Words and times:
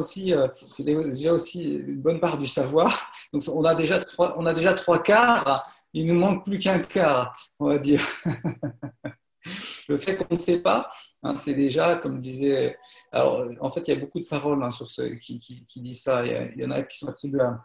aussi, 0.00 0.34
c'est 0.72 0.82
déjà 0.84 1.32
aussi 1.32 1.62
une 1.62 2.00
bonne 2.00 2.20
part 2.20 2.38
du 2.38 2.46
savoir. 2.46 3.12
Donc 3.32 3.42
on 3.48 3.64
a 3.64 3.74
déjà 3.74 4.00
trois, 4.00 4.34
on 4.38 4.46
a 4.46 4.52
déjà 4.52 4.74
trois 4.74 5.02
quarts. 5.02 5.62
Il 5.92 6.06
nous 6.06 6.18
manque 6.18 6.44
plus 6.44 6.58
qu'un 6.58 6.78
quart, 6.80 7.36
on 7.58 7.68
va 7.68 7.78
dire. 7.78 8.02
Le 9.88 9.98
fait 9.98 10.16
qu'on 10.16 10.34
ne 10.34 10.38
sait 10.38 10.60
pas, 10.60 10.90
hein, 11.22 11.34
c'est 11.36 11.54
déjà, 11.54 11.96
comme 11.96 12.20
disait. 12.20 12.78
Alors, 13.10 13.48
en 13.60 13.70
fait, 13.70 13.88
il 13.88 13.94
y 13.94 13.96
a 13.96 14.00
beaucoup 14.00 14.20
de 14.20 14.26
paroles 14.26 14.62
hein, 14.62 14.70
sur 14.70 14.88
ce, 14.88 15.02
qui, 15.02 15.38
qui, 15.38 15.80
disent 15.80 16.02
ça. 16.02 16.24
Il 16.24 16.60
y, 16.60 16.64
en 16.64 16.70
a 16.70 16.82
qui 16.82 16.98
sont 16.98 17.08
attribuées 17.08 17.40
à 17.40 17.64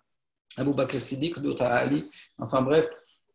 Abu 0.57 0.73
Bakr 0.73 0.99
Siddiq, 0.99 1.39
d'autres 1.39 1.63
à 1.63 1.75
Ali. 1.75 2.09
Enfin 2.39 2.61
bref, 2.61 2.89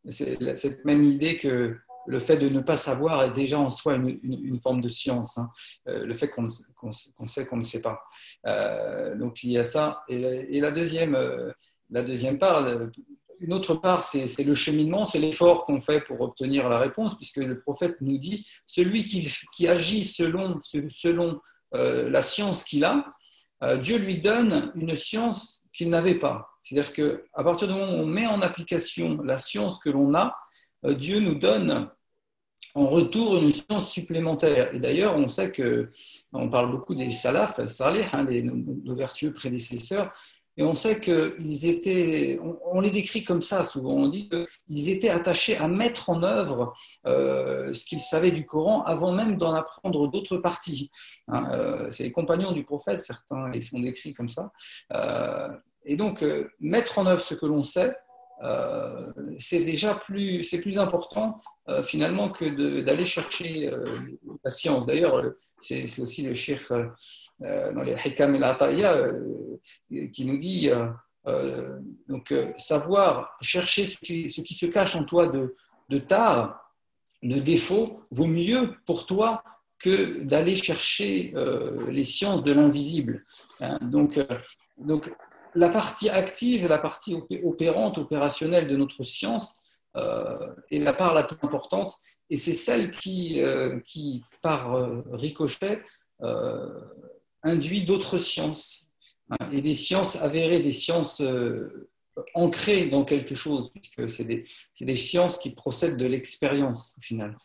c'est 0.08 0.56
cette 0.56 0.84
même 0.84 1.04
idée 1.04 1.36
que 1.36 1.76
le 2.06 2.20
fait 2.20 2.36
de 2.36 2.48
ne 2.48 2.60
pas 2.60 2.76
savoir 2.76 3.22
est 3.24 3.32
déjà 3.32 3.58
en 3.58 3.70
soi 3.70 3.94
une, 3.94 4.60
forme 4.62 4.80
de 4.80 4.88
science. 4.88 5.38
Hein. 5.38 5.50
Euh, 5.88 6.06
le 6.06 6.14
fait 6.14 6.28
qu'on 6.28 6.46
sait 6.46 7.44
qu'on 7.44 7.56
ne 7.56 7.62
sait 7.62 7.82
pas. 7.82 8.02
Euh, 8.46 9.14
donc 9.16 9.42
il 9.42 9.52
y 9.52 9.58
a 9.58 9.64
ça. 9.64 10.02
Et, 10.08 10.60
la, 10.60 10.70
deuxième, 10.70 11.14
euh, 11.14 11.52
la 11.90 12.02
deuxième 12.02 12.38
part, 12.38 12.66
une 13.40 13.52
autre 13.52 13.74
part, 13.74 14.02
c'est 14.02 14.42
le 14.42 14.54
cheminement, 14.54 15.04
c'est 15.04 15.18
l'effort 15.18 15.64
qu'on 15.64 15.80
fait 15.80 16.00
pour 16.00 16.20
obtenir 16.20 16.68
la 16.68 16.78
réponse, 16.78 17.16
puisque 17.16 17.38
le 17.38 17.60
prophète 17.60 17.96
nous 18.00 18.18
dit, 18.18 18.46
celui 18.66 19.04
qui, 19.04 19.68
agit 19.68 20.04
selon, 20.04 20.60
selon 20.62 21.40
la 21.72 22.20
science 22.20 22.64
qu'il 22.64 22.84
a, 22.84 23.06
Dieu 23.82 23.96
lui 23.96 24.20
donne 24.20 24.72
une 24.74 24.96
science 24.96 25.62
qu'il 25.72 25.88
n'avait 25.88 26.18
pas. 26.18 26.50
C'est-à-dire 26.62 26.92
qu'à 26.92 27.42
partir 27.42 27.68
du 27.68 27.74
moment 27.74 27.92
où 27.92 28.02
on 28.02 28.06
met 28.06 28.26
en 28.26 28.42
application 28.42 29.22
la 29.22 29.38
science 29.38 29.78
que 29.78 29.88
l'on 29.88 30.14
a, 30.14 30.36
Dieu 30.84 31.20
nous 31.20 31.34
donne 31.34 31.90
en 32.74 32.86
retour 32.86 33.36
une 33.36 33.52
science 33.52 33.90
supplémentaire. 33.90 34.74
Et 34.74 34.78
d'ailleurs, 34.78 35.16
on 35.16 35.28
sait 35.28 35.50
que, 35.50 35.90
on 36.32 36.48
parle 36.48 36.70
beaucoup 36.70 36.94
des 36.94 37.10
salaf, 37.10 37.64
salih, 37.66 38.04
hein, 38.12 38.24
nos 38.24 38.94
vertueux 38.94 39.32
prédécesseurs, 39.32 40.12
et 40.56 40.62
on 40.62 40.74
sait 40.74 41.00
qu'ils 41.00 41.66
étaient, 41.66 42.38
on, 42.42 42.80
les 42.80 42.90
décrit 42.90 43.24
comme 43.24 43.40
ça 43.40 43.64
souvent, 43.64 43.94
on 43.94 44.08
dit 44.08 44.28
qu'ils 44.28 44.90
étaient 44.90 45.08
attachés 45.08 45.56
à 45.56 45.68
mettre 45.68 46.10
en 46.10 46.22
œuvre 46.22 46.74
euh, 47.06 47.72
ce 47.72 47.84
qu'ils 47.86 48.00
savaient 48.00 48.32
du 48.32 48.44
Coran 48.44 48.82
avant 48.82 49.12
même 49.12 49.38
d'en 49.38 49.54
apprendre 49.54 50.08
d'autres 50.08 50.36
parties. 50.36 50.90
Hein, 51.28 51.48
euh, 51.52 51.90
c'est 51.90 52.02
les 52.02 52.12
compagnons 52.12 52.52
du 52.52 52.64
prophète, 52.64 53.00
certains, 53.00 53.50
ils 53.54 53.62
sont 53.62 53.80
décrits 53.80 54.12
comme 54.12 54.28
ça. 54.28 54.52
Euh, 54.92 55.48
et 55.84 55.96
donc, 55.96 56.22
mettre 56.58 56.98
en 56.98 57.06
œuvre 57.06 57.22
ce 57.22 57.34
que 57.34 57.46
l'on 57.46 57.62
sait, 57.62 57.96
c'est 59.38 59.64
déjà 59.64 59.94
plus, 59.94 60.44
c'est 60.44 60.60
plus 60.60 60.78
important 60.78 61.36
finalement 61.84 62.30
que 62.30 62.80
d'aller 62.80 63.04
chercher 63.04 63.70
la 64.44 64.52
science. 64.52 64.86
D'ailleurs, 64.86 65.22
c'est 65.60 65.98
aussi 65.98 66.22
le 66.22 66.34
chef 66.34 66.72
euh, 67.42 67.72
dans 67.72 67.82
les 67.82 67.96
Hikam 68.04 68.34
et 68.34 68.84
euh, 68.84 69.56
qui 70.12 70.26
nous 70.26 70.36
dit 70.36 70.70
euh, 71.26 71.78
donc, 72.06 72.34
savoir 72.58 73.34
chercher 73.40 73.86
ce 73.86 73.96
qui, 73.96 74.28
ce 74.28 74.42
qui, 74.42 74.52
se 74.52 74.66
cache 74.66 74.94
en 74.94 75.04
toi 75.04 75.28
de, 75.28 75.54
de 75.88 75.98
tard, 75.98 76.60
de 77.22 77.38
défaut, 77.38 78.02
vaut 78.10 78.26
mieux 78.26 78.74
pour 78.84 79.06
toi 79.06 79.42
que 79.78 80.22
d'aller 80.22 80.54
chercher 80.54 81.32
les 81.88 82.04
sciences 82.04 82.44
de 82.44 82.52
l'invisible. 82.52 83.24
Hein. 83.60 83.78
donc, 83.80 84.20
donc, 84.76 85.10
la 85.54 85.68
partie 85.68 86.08
active, 86.08 86.66
la 86.66 86.78
partie 86.78 87.16
opérante, 87.44 87.98
opérationnelle 87.98 88.68
de 88.68 88.76
notre 88.76 89.02
science 89.04 89.60
est 89.96 90.78
la 90.78 90.92
part 90.92 91.14
la 91.14 91.24
plus 91.24 91.36
importante 91.42 91.94
et 92.28 92.36
c'est 92.36 92.54
celle 92.54 92.92
qui, 92.92 93.42
qui 93.84 94.22
par 94.40 94.88
ricochet, 95.12 95.82
induit 97.42 97.84
d'autres 97.84 98.18
sciences, 98.18 98.88
hein, 99.30 99.48
et 99.52 99.62
des 99.62 99.74
sciences 99.74 100.16
avérées, 100.16 100.60
des 100.60 100.72
sciences 100.72 101.20
euh, 101.20 101.88
ancrées 102.34 102.86
dans 102.86 103.04
quelque 103.04 103.34
chose, 103.34 103.70
puisque 103.70 104.10
c'est 104.10 104.24
des, 104.24 104.44
des, 104.80 104.96
sciences 104.96 105.38
qui 105.38 105.50
procèdent 105.50 105.96
de 105.96 106.06
l'expérience 106.06 106.94
au 106.98 107.00
final. 107.00 107.36